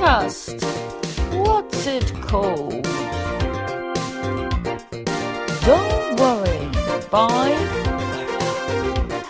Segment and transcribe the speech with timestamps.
[0.00, 0.62] podcast.
[1.34, 2.84] What's it called?
[5.66, 6.56] Don't worry.
[7.10, 7.50] By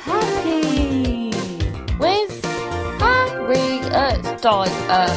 [0.04, 1.30] Happy
[1.98, 2.45] with
[3.01, 4.70] Harriet uh, Dyer.
[4.88, 5.11] Uh,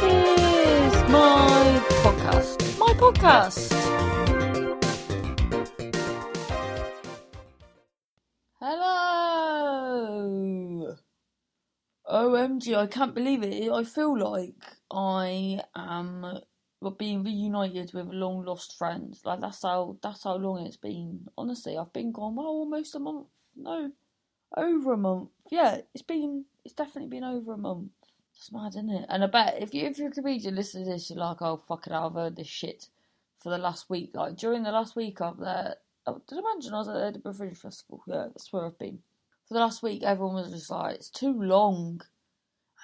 [0.00, 2.78] Here's my podcast.
[2.78, 3.87] My podcast.
[12.08, 13.70] OMG, I can't believe it.
[13.70, 14.54] I feel like
[14.90, 16.40] I am
[16.96, 19.16] being reunited with long lost friend.
[19.24, 21.26] Like that's how that's how long it's been.
[21.36, 23.26] Honestly, I've been gone well almost a month.
[23.56, 23.90] No,
[24.56, 25.28] over a month.
[25.50, 27.90] Yeah, it's been it's definitely been over a month.
[28.34, 29.06] It's mad, isn't it?
[29.08, 31.58] And I bet if you if you're a comedian, listen to this, you're like, oh
[31.58, 32.88] fuck it, I've heard this shit
[33.40, 34.12] for the last week.
[34.14, 36.94] Like during the last week up there, oh, uh, did I mention I was at
[36.94, 38.02] the Edinburgh Fringe Festival?
[38.06, 39.00] Yeah, that's where I've been.
[39.48, 42.02] For the last week, everyone was just like, it's too long,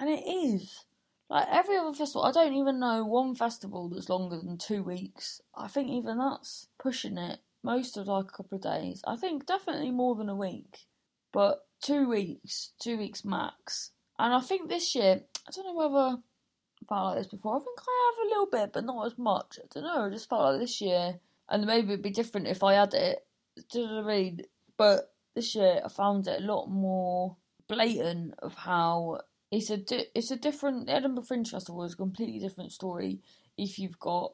[0.01, 0.85] and it is.
[1.29, 5.43] Like every other festival, I don't even know one festival that's longer than two weeks.
[5.55, 7.41] I think even that's pushing it.
[7.63, 9.03] Most of like a couple of days.
[9.07, 10.87] I think definitely more than a week,
[11.33, 13.91] but two weeks, two weeks max.
[14.19, 17.57] And I think this year, I don't know whether I felt like this before.
[17.57, 19.59] I think I have a little bit, but not as much.
[19.63, 20.07] I don't know.
[20.07, 23.27] I just felt like this year, and maybe it'd be different if I had it.
[23.71, 24.41] Do you know what I mean?
[24.77, 27.37] But this year, I found it a lot more
[27.69, 32.39] blatant of how it's a di- it's a different Edinburgh Fringe Festival is a completely
[32.39, 33.21] different story
[33.57, 34.33] if you've got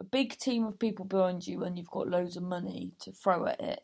[0.00, 3.46] a big team of people behind you and you've got loads of money to throw
[3.46, 3.80] at it.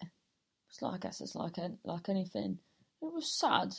[0.70, 2.58] It's like I guess it's like an, like anything.
[3.02, 3.74] It was sad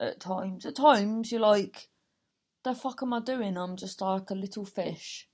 [0.00, 0.66] at times.
[0.66, 1.88] At times you're like,
[2.64, 3.56] the fuck am I doing?
[3.56, 5.28] I'm just like a little fish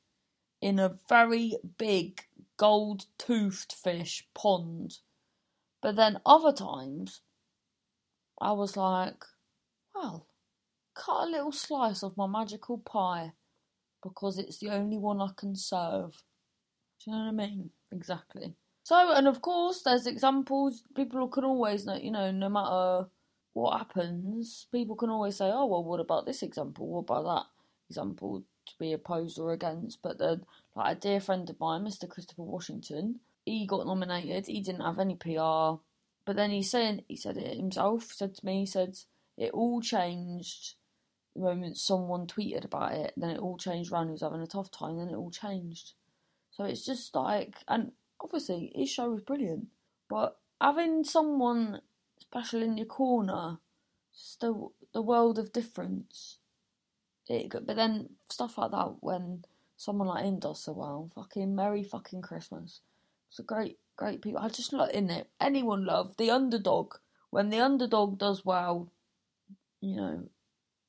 [0.60, 2.22] in a very big
[2.56, 4.98] gold toothed fish pond.
[5.84, 7.20] But then other times
[8.40, 9.22] I was like,
[9.94, 10.26] well,
[10.94, 13.32] cut a little slice of my magical pie
[14.02, 16.22] because it's the only one I can serve.
[17.04, 17.70] Do you know what I mean?
[17.92, 18.54] Exactly.
[18.82, 20.84] So, and of course, there's examples.
[20.96, 23.10] People can always you know, no matter
[23.52, 26.86] what happens, people can always say, oh, well, what about this example?
[26.88, 27.46] What about that
[27.90, 30.00] example to be opposed or against?
[30.00, 32.08] But then, like a dear friend of mine, Mr.
[32.08, 34.46] Christopher Washington, he got nominated.
[34.46, 35.80] He didn't have any PR.
[36.24, 38.98] But then he's saying, he said it himself, said to me, he said,
[39.36, 40.74] it all changed
[41.34, 44.06] the moment someone tweeted about it, then it all changed around.
[44.06, 45.92] He was having a tough time, then it all changed.
[46.50, 49.66] So it's just like, and obviously his show was brilliant,
[50.08, 51.80] but having someone
[52.20, 53.58] special in your corner,
[54.12, 56.38] just the the world of difference.
[57.28, 59.44] It, but then stuff like that when
[59.76, 62.80] someone like him does so well, fucking merry fucking Christmas.
[63.34, 64.40] It's a great, great people.
[64.40, 65.28] I just love in it.
[65.40, 66.94] Anyone love the underdog
[67.30, 68.92] when the underdog does well.
[69.80, 70.28] You know,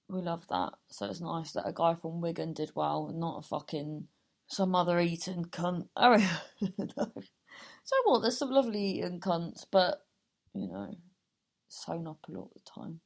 [0.07, 0.73] we love that.
[0.91, 4.09] So it's nice that a guy from Wigan did well not a fucking
[4.45, 5.87] some other Eton cunt.
[5.97, 6.17] Oh,
[6.61, 7.11] no.
[7.83, 8.19] So what?
[8.19, 10.05] There's some lovely Eton cunts, but
[10.53, 10.93] you know,
[11.67, 12.99] sewn up a lot of the time.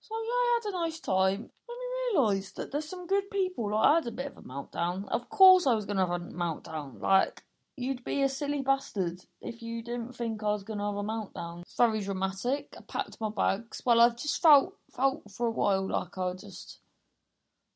[0.00, 1.40] So yeah, I had a nice time.
[1.40, 3.70] Then I realised that there's some good people.
[3.70, 5.06] Like I had a bit of a meltdown.
[5.10, 7.02] Of course, I was gonna have a meltdown.
[7.02, 7.42] Like
[7.76, 11.62] you'd be a silly bastard if you didn't think I was gonna have a meltdown.
[11.62, 12.74] It's very dramatic.
[12.76, 13.82] I packed my bags.
[13.84, 16.78] Well, I've just felt felt for a while like I just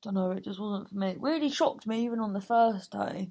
[0.02, 0.30] don't know.
[0.30, 1.10] It just wasn't for me.
[1.10, 3.30] It really shocked me even on the first day.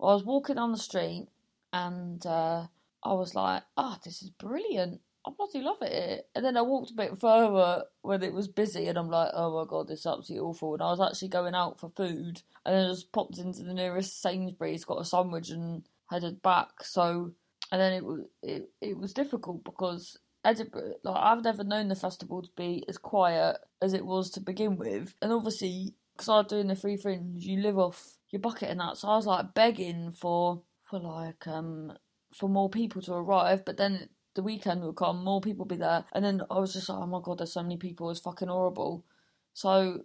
[0.00, 1.28] I was walking down the street
[1.72, 2.66] and uh,
[3.04, 6.28] I was like, "Ah, oh, this is brilliant." I bloody love it.
[6.34, 9.56] And then I walked a bit further when it was busy, and I'm like, oh
[9.56, 10.74] my god, this is absolutely awful.
[10.74, 13.74] And I was actually going out for food, and then I just popped into the
[13.74, 16.68] nearest Sainsbury's, got a sandwich, and headed back.
[16.82, 17.32] So,
[17.70, 21.94] and then it was it, it was difficult because Edinburgh, like I've never known the
[21.94, 26.38] festival to be as quiet as it was to begin with, and obviously because I
[26.38, 28.96] was doing the free fringe, you live off your bucket and that.
[28.96, 31.92] So I was like begging for for like um
[32.34, 36.04] for more people to arrive, but then the weekend would come, more people be there,
[36.12, 38.48] and then I was just like, oh my god, there's so many people, it's fucking
[38.48, 39.04] horrible.
[39.52, 40.04] So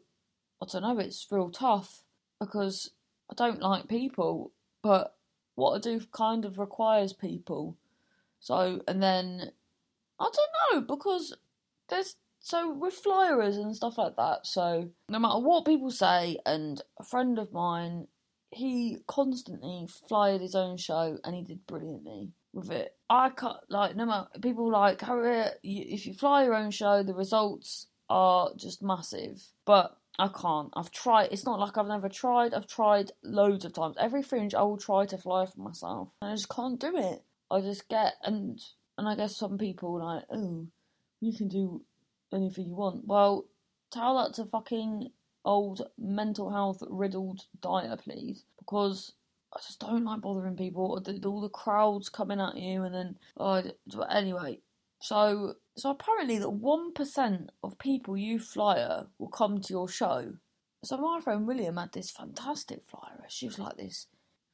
[0.61, 2.03] I don't know, it's real tough
[2.39, 2.91] because
[3.31, 4.51] I don't like people,
[4.83, 5.15] but
[5.57, 7.75] what I do kind of requires people.
[8.39, 9.51] So and then
[10.19, 11.35] I don't know because
[11.89, 14.45] there's so with flyers and stuff like that.
[14.45, 18.07] So no matter what people say, and a friend of mine,
[18.51, 22.95] he constantly flyed his own show and he did brilliantly with it.
[23.09, 25.59] I can't like no matter people like Harriet.
[25.63, 29.43] If you fly your own show, the results are just massive.
[29.65, 30.69] But I can't.
[30.75, 31.29] I've tried.
[31.31, 32.53] It's not like I've never tried.
[32.53, 33.95] I've tried loads of times.
[33.99, 37.23] Every fringe, I will try to fly for myself, and I just can't do it.
[37.51, 38.59] I just get and
[38.97, 40.67] and I guess some people like, oh,
[41.21, 41.83] you can do
[42.33, 43.05] anything you want.
[43.05, 43.45] Well,
[43.91, 45.11] tell that to fucking
[45.45, 49.13] old mental health riddled dieter, please, because
[49.53, 51.01] I just don't like bothering people.
[51.25, 53.63] All the crowds coming at you, and then oh,
[54.09, 54.59] anyway.
[54.99, 60.33] So, so apparently, that one percent of people you flyer will come to your show.
[60.83, 63.25] So my friend William had this fantastic flyer.
[63.27, 64.07] She was like this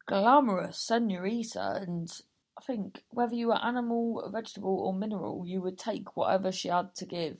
[0.05, 2.11] glamorous senorita, and
[2.57, 6.93] I think whether you were animal, vegetable, or mineral, you would take whatever she had
[6.95, 7.37] to give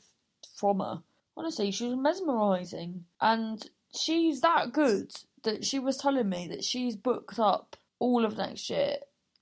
[0.56, 1.02] from her.
[1.36, 5.12] Honestly, she was mesmerising, and she's that good
[5.44, 8.96] that she was telling me that she's booked up all of next year,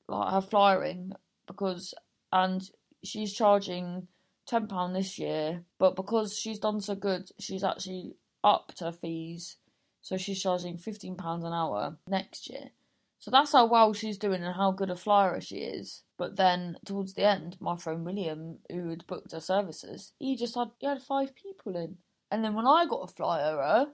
[0.07, 1.13] like her flyering,
[1.45, 1.93] because
[2.33, 2.71] and
[3.03, 4.07] she's charging
[4.51, 9.57] ten pound this year, but because she's done so good, she's actually upped her fees,
[10.01, 12.69] so she's charging fifteen pounds an hour next year.
[13.19, 16.03] So that's how well she's doing and how good a flyer she is.
[16.17, 20.55] But then towards the end, my friend William, who had booked her services, he just
[20.55, 21.97] had he had five people in.
[22.31, 23.85] And then when I got a flyer, uh,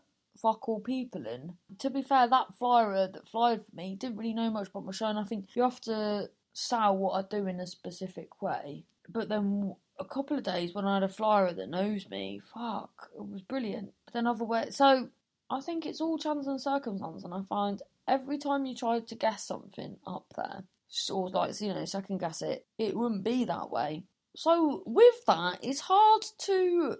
[0.41, 1.53] fuck all people in.
[1.79, 4.85] To be fair, that flyer uh, that flyed for me didn't really know much about
[4.85, 8.41] my show, and I think you have to sell what I do in a specific
[8.41, 8.85] way.
[9.09, 13.09] But then a couple of days when I had a flyer that knows me, fuck,
[13.15, 13.91] it was brilliant.
[14.05, 15.09] But then other way, so
[15.49, 19.15] I think it's all chance and circumstance, and I find every time you try to
[19.15, 20.63] guess something up there,
[21.11, 24.03] or like you know second guess it, it wouldn't be that way.
[24.35, 26.97] So with that, it's hard to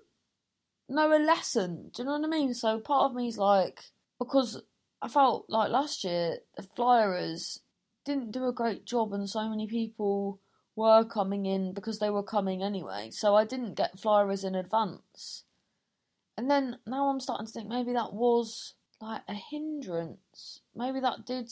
[0.90, 1.92] know a lesson.
[1.94, 2.54] Do you know what I mean?
[2.54, 3.82] So part of me is like
[4.20, 4.62] because
[5.02, 7.60] I felt like last year the Flyers
[8.06, 10.40] didn't do a great job, and so many people
[10.78, 13.10] were coming in because they were coming anyway.
[13.12, 15.44] So I didn't get Flyers in advance.
[16.38, 20.62] And then now I'm starting to think maybe that was like a hindrance.
[20.76, 21.52] Maybe that did.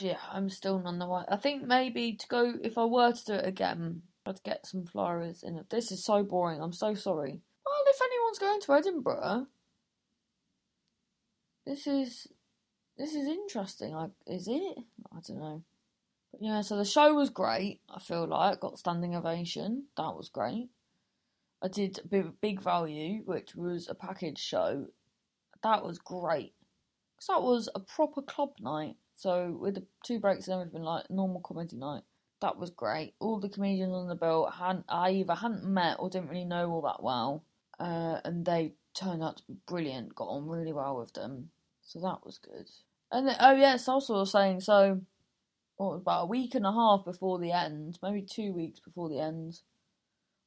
[0.00, 1.24] yeah, I'm still none the way.
[1.28, 4.86] I think maybe to go if I were to do it again, I'd get some
[4.86, 5.64] Flyers in.
[5.68, 6.62] This is so boring.
[6.62, 7.40] I'm so sorry.
[7.66, 9.46] Well, if anyone's going to Edinburgh,
[11.66, 12.28] this is
[12.96, 13.92] this is interesting.
[13.92, 14.78] Like, is it?
[15.12, 15.62] I don't know.
[16.40, 17.80] Yeah, so the show was great.
[17.88, 19.84] I feel like got standing ovation.
[19.96, 20.68] That was great.
[21.62, 24.86] I did big, big value, which was a package show.
[25.62, 26.54] That was great.
[27.16, 28.96] Cause that was a proper club night.
[29.14, 32.02] So with the two breaks and everything, like normal comedy night.
[32.40, 33.14] That was great.
[33.20, 36.70] All the comedians on the bill hadn't I either hadn't met or didn't really know
[36.70, 37.42] all that well,
[37.80, 40.14] uh, and they turned out to be brilliant.
[40.14, 41.48] Got on really well with them,
[41.80, 42.68] so that was good.
[43.10, 45.00] And then, oh yes, also was saying so.
[45.76, 49.20] What about a week and a half before the end, maybe two weeks before the
[49.20, 49.60] end.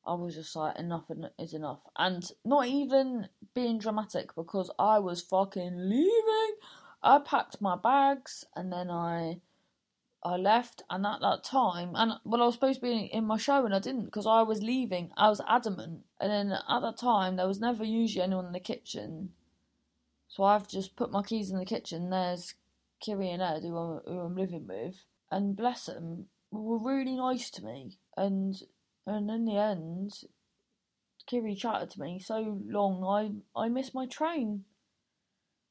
[0.06, 1.81] I was just like, enough is enough.
[1.97, 6.56] And not even being dramatic because I was fucking leaving.
[7.03, 9.41] I packed my bags and then I
[10.24, 10.83] I left.
[10.89, 13.75] And at that time, and well, I was supposed to be in my show and
[13.75, 15.12] I didn't because I was leaving.
[15.18, 16.06] I was adamant.
[16.21, 19.33] And then at that time, there was never usually anyone in the kitchen.
[20.29, 22.09] So I've just put my keys in the kitchen.
[22.09, 22.56] There's
[23.00, 24.95] Kiri and Ed, who I'm, who I'm living with.
[25.29, 27.97] And bless them, were really nice to me.
[28.15, 28.56] And
[29.06, 30.13] and in the end,
[31.25, 33.03] Kiri chatted to me so long,
[33.56, 34.63] I, I missed my train.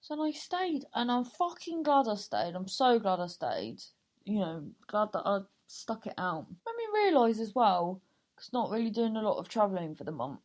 [0.00, 2.54] So I stayed, and I'm fucking glad I stayed.
[2.54, 3.82] I'm so glad I stayed.
[4.24, 6.46] You know, glad that I stuck it out.
[6.48, 8.02] Made me realise as well,
[8.34, 10.40] because not really doing a lot of travelling for the month.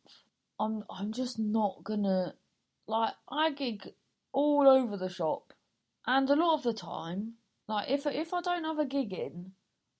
[0.58, 2.34] I'm I'm just not gonna
[2.86, 3.94] like I gig
[4.32, 5.52] all over the shop,
[6.06, 7.34] and a lot of the time,
[7.68, 9.52] like if if I don't have a gig in,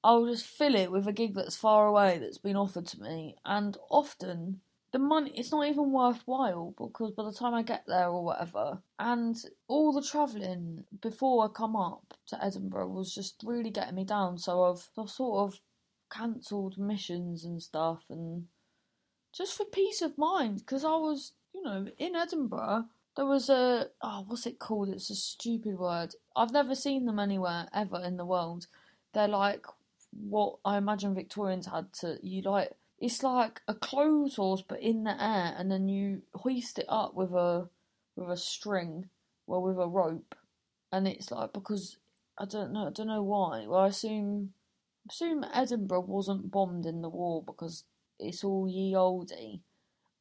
[0.05, 3.37] I'll just fill it with a gig that's far away that's been offered to me,
[3.45, 4.61] and often
[4.93, 8.83] the money it's not even worthwhile because by the time I get there or whatever,
[8.99, 9.37] and
[9.69, 14.39] all the travelling before I come up to Edinburgh was just really getting me down.
[14.39, 15.61] So I've, I've sort of
[16.13, 18.47] cancelled missions and stuff, and
[19.33, 22.85] just for peace of mind because I was, you know, in Edinburgh.
[23.17, 24.89] There was a oh, what's it called?
[24.89, 26.15] It's a stupid word.
[26.35, 28.67] I've never seen them anywhere ever in the world.
[29.13, 29.67] They're like
[30.13, 35.05] what I imagine Victorians had to you like it's like a clothes horse but in
[35.05, 37.69] the air and then you hoist it up with a
[38.17, 39.09] with a string
[39.47, 40.35] well with a rope
[40.93, 41.97] and it's like because
[42.39, 44.53] I don't know I don't know why well I assume
[45.09, 47.85] assume Edinburgh wasn't bombed in the war because
[48.19, 49.61] it's all ye oldie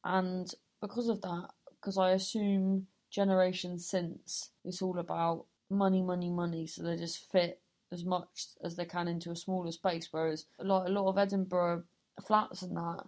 [0.04, 1.48] and because of that
[1.82, 7.60] because I assume generations since it's all about money money money so they just fit
[7.90, 10.08] as much as they can into a smaller space.
[10.10, 11.82] Whereas like a lot of Edinburgh
[12.26, 13.04] flats and that,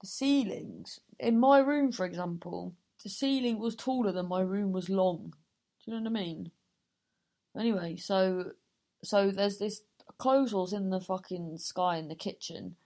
[0.00, 4.88] the ceilings in my room, for example, the ceiling was taller than my room was
[4.88, 5.34] long.
[5.84, 6.50] Do you know what I mean?
[7.56, 8.52] Anyway, so
[9.02, 9.82] so there's this
[10.18, 12.76] clothes in the fucking sky in the kitchen,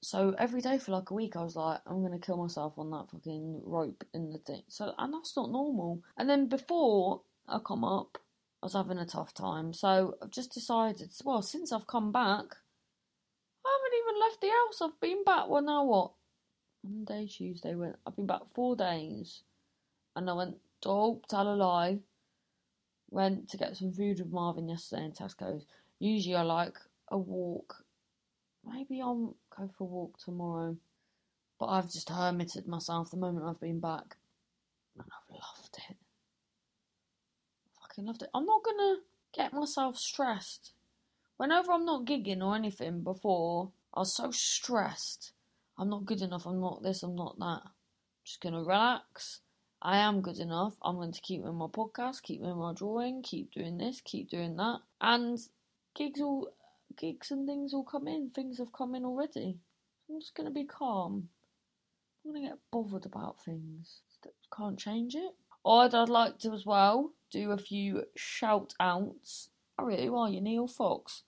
[0.00, 2.90] so every day for like a week, I was like, I'm gonna kill myself on
[2.90, 4.62] that fucking rope in the thing.
[4.68, 6.02] So, and that's not normal.
[6.16, 8.18] And then before I come up,
[8.62, 9.72] I was having a tough time.
[9.72, 12.44] So I've just decided, well, since I've come back,
[13.64, 14.82] I haven't even left the house.
[14.82, 15.48] I've been back.
[15.48, 16.12] Well, now what?
[16.84, 17.74] Monday, Tuesday.
[17.74, 17.96] Went.
[18.06, 19.42] I've been back four days,
[20.14, 20.56] and I went.
[20.86, 21.98] Oh, tell a lie.
[23.10, 25.66] Went to get some food with Marvin yesterday in Tesco's.
[25.98, 26.76] Usually, I like
[27.08, 27.84] a walk.
[28.72, 30.76] Maybe I'll go for a walk tomorrow.
[31.58, 34.16] But I've just hermited myself the moment I've been back,
[34.96, 35.96] and I've loved it.
[37.80, 38.30] Fucking loved it.
[38.32, 38.96] I'm not gonna
[39.32, 40.72] get myself stressed.
[41.36, 45.32] Whenever I'm not gigging or anything before, I was so stressed.
[45.76, 47.62] I'm not good enough, I'm not this, I'm not that.
[47.64, 47.70] I'm
[48.24, 49.40] just gonna relax.
[49.80, 50.74] I am good enough.
[50.82, 54.28] I'm going to keep in my podcast, keep in my drawing, keep doing this, keep
[54.28, 54.80] doing that.
[55.00, 55.38] And
[55.94, 56.48] gigs all
[56.98, 58.30] gigs and things will come in.
[58.30, 59.58] Things have come in already.
[60.08, 61.28] I'm just gonna be calm.
[62.24, 64.00] I'm gonna get bothered about things.
[64.54, 65.34] Can't change it.
[65.64, 69.50] Or I'd like to as well do a few shout outs.
[69.78, 70.08] Oh, really?
[70.08, 71.22] Are you, Neil Fox?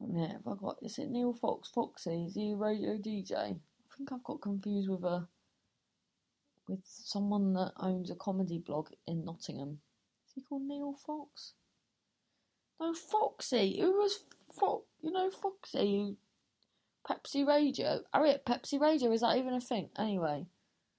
[0.00, 2.26] Yeah, have I got is it Neil Fox Foxy?
[2.26, 3.34] Is he a radio DJ?
[3.34, 5.28] I think I've got confused with a
[6.68, 9.80] with someone that owns a comedy blog in Nottingham.
[10.26, 11.52] Is he called Neil Fox?
[12.80, 13.80] No, Foxy.
[13.80, 14.84] Who was Fox?
[15.02, 16.16] You know Foxy.
[17.08, 18.00] Pepsi Radio.
[18.12, 19.12] Oh yeah, Pepsi Radio.
[19.12, 19.90] Is that even a thing?
[19.98, 20.46] Anyway,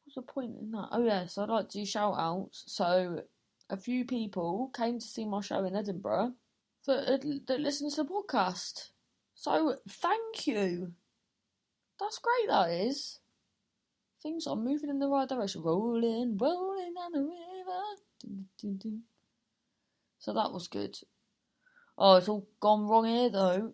[0.04, 0.90] what's the point in that?
[0.92, 2.64] Oh yes, yeah, so I'd like to do shout outs.
[2.68, 3.24] So
[3.70, 6.34] a few people came to see my show in Edinburgh
[6.86, 8.90] that that listen to the podcast.
[9.34, 10.94] So thank you.
[12.00, 12.50] That's great.
[12.50, 13.20] That is.
[14.22, 15.62] Things are moving in the right direction.
[15.62, 18.92] Rolling, rolling down the river.
[20.20, 20.98] So that was good.
[21.98, 23.74] Oh, it's all gone wrong here though.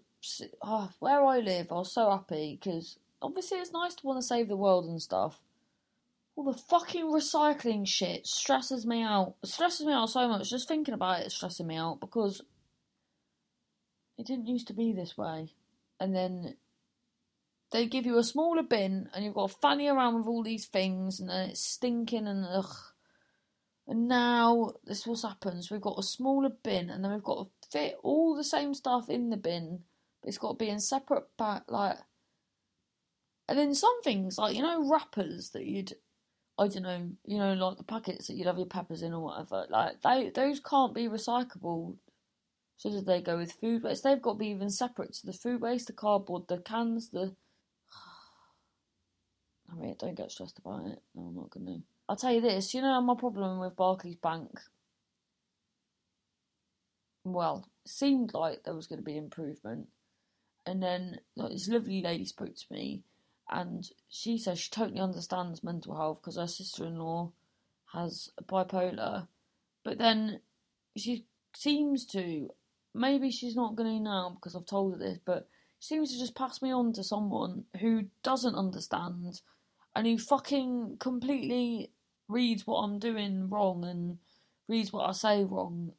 [0.61, 4.27] Oh, where I live, I was so happy because obviously it's nice to want to
[4.27, 5.39] save the world and stuff.
[6.35, 9.35] All the fucking recycling shit stresses me out.
[9.43, 10.49] It stresses me out so much.
[10.49, 12.41] Just thinking about it stressing me out because
[14.17, 15.49] it didn't used to be this way.
[15.99, 16.55] And then
[17.71, 20.67] they give you a smaller bin and you've got to fanny around with all these
[20.67, 22.75] things and then it's stinking and ugh.
[23.87, 25.71] And now this is what happens.
[25.71, 29.09] We've got a smaller bin and then we've got to fit all the same stuff
[29.09, 29.79] in the bin.
[30.21, 31.97] But it's got to be in separate back like
[33.49, 35.93] and then some things like you know wrappers that you'd
[36.59, 39.23] I don't know, you know, like the packets that you'd have your peppers in or
[39.23, 41.95] whatever, like they those can't be recyclable
[42.81, 44.03] so did they go with food waste?
[44.03, 47.35] They've got to be even separate to the food waste, the cardboard, the cans, the.
[49.71, 50.99] I mean, don't get stressed about it.
[51.13, 51.77] No, I'm not gonna.
[52.09, 52.73] I'll tell you this.
[52.73, 54.59] You know my problem with Barclays Bank.
[57.23, 59.87] Well, it seemed like there was going to be improvement,
[60.65, 61.73] and then like, this mm-hmm.
[61.73, 63.03] lovely lady spoke to me,
[63.49, 67.31] and she says she totally understands mental health because her sister-in-law
[67.93, 69.27] has bipolar,
[69.83, 70.39] but then
[70.95, 71.25] she
[71.55, 72.49] seems to
[72.93, 75.47] maybe she's not going to now because I've told her this, but
[75.79, 79.41] she seems to just pass me on to someone who doesn't understand
[79.95, 81.91] and who fucking completely
[82.27, 84.17] reads what I'm doing wrong and
[84.67, 85.93] reads what I say wrong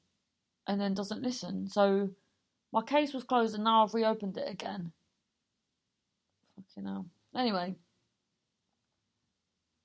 [0.66, 1.68] and then doesn't listen.
[1.68, 2.10] So
[2.72, 4.92] my case was closed and now I've reopened it again.
[6.56, 7.06] Fucking hell.
[7.36, 7.76] Anyway.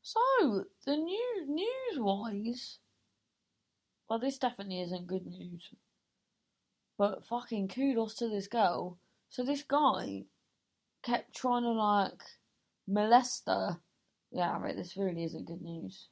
[0.02, 2.80] So, the new news wise.
[4.10, 5.70] Well, this definitely isn't good news.
[6.98, 8.98] But fucking kudos to this girl.
[9.30, 10.24] So this guy
[11.04, 12.24] kept trying to like
[12.88, 13.80] molest her.
[14.32, 16.08] Yeah, right, this really isn't good news.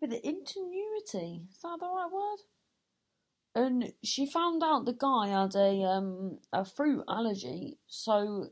[0.00, 2.38] But the ingenuity, is that the right word?
[3.54, 8.50] And she found out the guy had a um a fruit allergy, so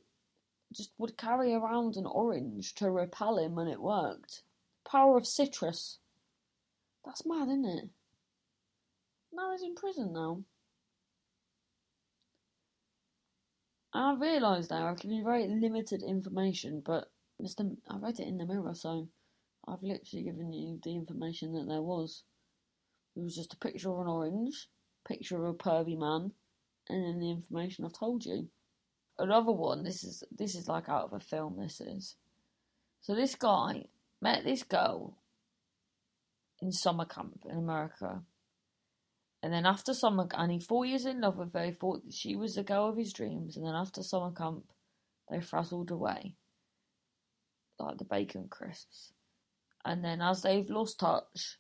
[0.72, 4.42] just would carry around an orange to repel him and it worked.
[4.84, 5.98] Power of citrus.
[7.04, 7.88] That's mad, isn't it?
[9.32, 10.42] Now he's in prison now.
[13.94, 17.76] I realised now I've given you very limited information, but Mr.
[17.88, 19.08] I read it in the mirror, so
[19.66, 22.24] I've literally given you the information that there was.
[23.16, 24.68] It was just a picture of an orange,
[25.08, 26.32] picture of a pervy man,
[26.88, 28.48] and then the information I've told you.
[29.18, 29.82] Another one.
[29.82, 31.56] This is this is like out of a film.
[31.58, 32.14] This is.
[33.00, 33.86] So this guy
[34.20, 35.14] met this girl
[36.60, 38.22] in summer camp in America.
[39.42, 42.34] And then after summer, and he four years in love with her, he thought she
[42.34, 43.56] was the girl of his dreams.
[43.56, 44.64] And then after summer camp,
[45.30, 46.34] they frazzled away,
[47.78, 49.12] like the bacon crisps.
[49.84, 51.58] And then as they've lost touch,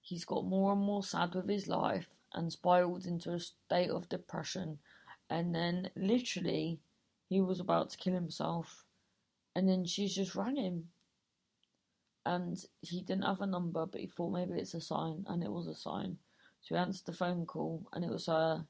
[0.00, 4.08] he's got more and more sad with his life and spiraled into a state of
[4.08, 4.78] depression.
[5.28, 6.78] And then literally,
[7.28, 8.84] he was about to kill himself.
[9.56, 10.88] And then she just rang him.
[12.24, 15.50] And he didn't have a number, but he thought maybe it's a sign, and it
[15.50, 16.18] was a sign.
[16.60, 18.66] So he answered the phone call, and it was her.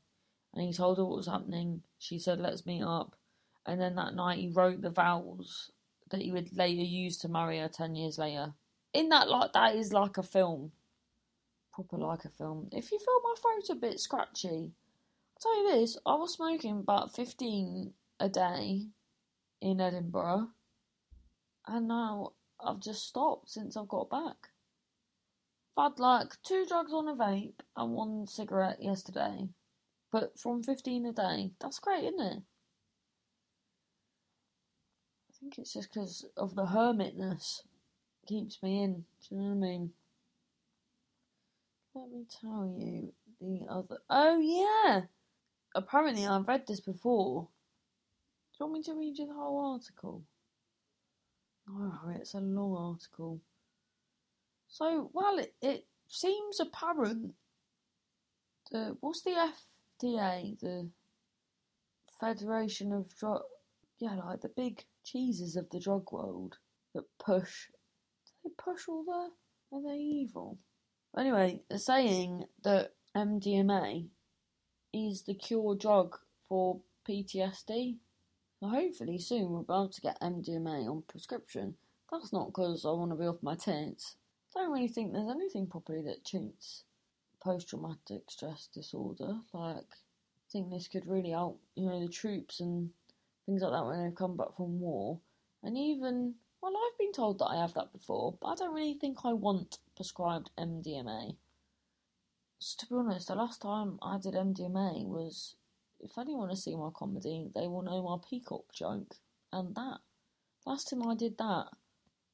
[0.54, 1.82] And he told her what was happening.
[1.98, 3.16] She said, Let's meet up.
[3.66, 5.70] And then that night, he wrote the vows
[6.10, 8.54] that he would later use to marry her 10 years later.
[8.92, 10.70] In that, like, that is like a film.
[11.76, 12.70] Proper like a film.
[12.72, 14.72] If you feel my throat a bit scratchy,
[15.36, 18.86] I'll tell you this I was smoking about 15 a day
[19.60, 20.48] in Edinburgh,
[21.66, 24.48] and now I've just stopped since I've got back.
[25.76, 29.50] I've had like two drugs on a vape and one cigarette yesterday,
[30.10, 32.42] but from 15 a day, that's great, isn't it?
[35.28, 37.64] I think it's just because of the hermitness
[38.26, 39.04] keeps me in.
[39.28, 39.92] Do you know what I mean?
[41.96, 43.98] Let me tell you the other.
[44.10, 45.06] Oh yeah,
[45.74, 47.48] apparently I've read this before.
[48.52, 50.22] Do you want me to read you the whole article?
[51.70, 53.40] Oh, it's a long article.
[54.68, 57.32] So, well, it, it seems apparent
[58.72, 59.50] that what's the
[60.02, 60.90] FDA, the
[62.20, 63.40] Federation of Drug,
[64.00, 66.58] yeah, like the big cheeses of the drug world
[66.94, 67.68] that push.
[68.26, 69.30] Do they push all the?
[69.74, 70.58] Are they evil?
[71.18, 74.06] Anyway, they're saying that MDMA
[74.92, 76.16] is the cure drug
[76.48, 77.96] for PTSD.
[78.62, 81.76] Hopefully soon we'll be able to get MDMA on prescription.
[82.10, 84.16] That's not because I want to be off my tits.
[84.56, 86.84] I don't really think there's anything properly that treats
[87.42, 89.38] post-traumatic stress disorder.
[89.52, 92.90] Like, I think this could really help, you know, the troops and
[93.44, 95.18] things like that when they come back from war.
[95.62, 96.34] And even,
[96.72, 99.32] well, I've been told that I have that before, but I don't really think I
[99.32, 101.36] want prescribed MDMA.
[102.58, 105.54] So to be honest, the last time I did MDMA was
[106.00, 109.14] if anyone want to see my comedy, they will know my peacock joke.
[109.52, 109.98] And that
[110.66, 111.66] last time I did that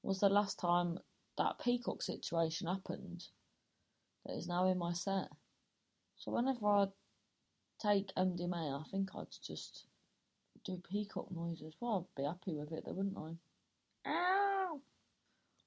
[0.02, 0.98] was the last time
[1.36, 3.26] that peacock situation happened.
[4.24, 5.28] That is now in my set.
[6.16, 6.86] So whenever I
[7.80, 9.86] take MDMA, I think I'd just
[10.64, 11.74] do peacock noises.
[11.80, 13.36] Well, I'd be happy with it, though, wouldn't I?
[14.06, 14.80] Ow!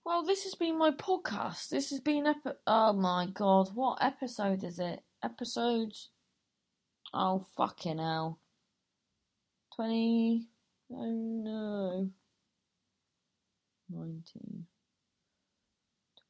[0.05, 1.69] Well, this has been my podcast.
[1.69, 5.01] This has been epi- Oh my god, what episode is it?
[5.23, 5.93] Episode
[7.13, 8.39] Oh, fucking hell.
[9.75, 10.47] 20.
[10.91, 12.09] Oh no.
[13.89, 14.65] 19.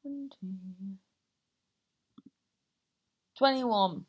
[0.02, 0.28] 20.
[3.36, 4.04] 21.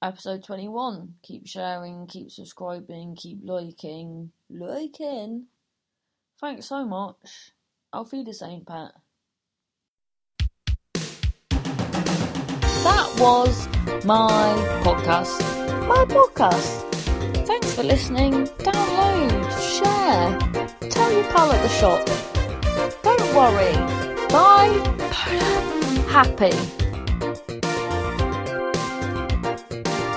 [0.00, 1.14] Episode 21.
[1.22, 4.30] Keep sharing, keep subscribing, keep liking.
[4.50, 5.46] Liking.
[6.40, 7.52] Thanks so much.
[7.92, 8.92] I'll feed the same pet.
[12.84, 13.66] That was
[14.04, 15.40] my podcast.
[15.86, 16.84] My podcast.
[17.46, 18.46] Thanks for listening.
[18.58, 20.38] Download, share,
[20.88, 22.06] tell your pal at the shop.
[23.02, 23.74] Don't worry.
[24.28, 24.72] Bye.
[26.08, 26.52] Happy.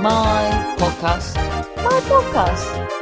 [0.01, 1.35] My podcast.
[1.77, 3.00] My podcast.